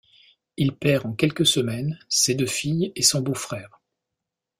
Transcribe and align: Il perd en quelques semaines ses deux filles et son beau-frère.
Il 0.57 0.75
perd 0.75 1.05
en 1.05 1.13
quelques 1.13 1.45
semaines 1.45 1.99
ses 2.09 2.33
deux 2.33 2.47
filles 2.47 2.91
et 2.95 3.03
son 3.03 3.21
beau-frère. 3.21 3.79